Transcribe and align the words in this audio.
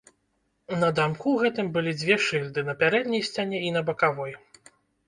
На 0.83 0.89
дамку 0.99 1.35
гэтым 1.43 1.69
былі 1.75 1.91
дзве 1.99 2.19
шыльды 2.29 2.67
на 2.71 2.77
пярэдняй 2.83 3.23
сцяне 3.31 3.57
і 3.71 3.75
на 3.79 3.89
бакавой. 3.93 4.33